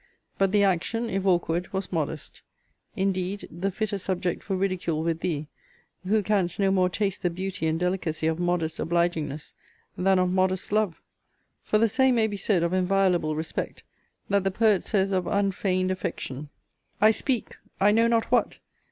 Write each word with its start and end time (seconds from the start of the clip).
But 0.39 0.51
the 0.51 0.63
action, 0.63 1.11
if 1.11 1.27
awkward, 1.27 1.71
was 1.71 1.91
modest. 1.91 2.41
Indeed, 2.95 3.47
the 3.51 3.69
fitter 3.69 3.99
subject 3.99 4.43
for 4.43 4.55
ridicule 4.55 5.03
with 5.03 5.19
thee; 5.19 5.45
who 6.07 6.23
canst 6.23 6.57
no 6.59 6.71
more 6.71 6.89
taste 6.89 7.21
the 7.21 7.29
beauty 7.29 7.67
and 7.67 7.79
delicacy 7.79 8.25
of 8.25 8.39
modest 8.39 8.79
obligingness 8.79 9.53
than 9.95 10.17
of 10.17 10.31
modest 10.31 10.71
love. 10.71 10.99
For 11.61 11.77
the 11.77 11.87
same 11.87 12.15
may 12.15 12.25
be 12.25 12.35
said 12.35 12.63
of 12.63 12.73
inviolable 12.73 13.35
respect, 13.35 13.83
that 14.27 14.43
the 14.43 14.49
poet 14.49 14.85
says 14.85 15.11
of 15.11 15.27
unfeigned 15.27 15.91
affection, 15.91 16.49
I 16.99 17.11
speak! 17.11 17.57
I 17.79 17.91
know 17.91 18.07
not 18.07 18.31
what! 18.31 18.57